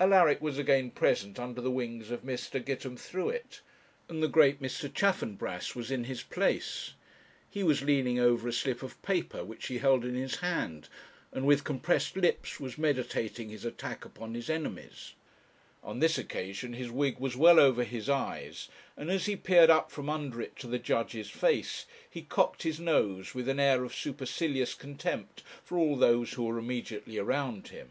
[0.00, 2.58] Alaric was again present under the wings of Mr.
[2.58, 3.60] Gitemthruet;
[4.08, 4.88] and the great Mr.
[4.90, 6.94] Chaffanbrass was in his place.
[7.50, 10.88] He was leaning over a slip of paper which he held in his hand,
[11.32, 15.12] and with compressed lips was meditating his attack upon his enemies;
[15.84, 19.90] on this occasion his wig was well over his eyes, and as he peered up
[19.90, 23.94] from under it to the judge's face, he cocked his nose with an air of
[23.94, 27.90] supercilious contempt for all those who were immediately around him.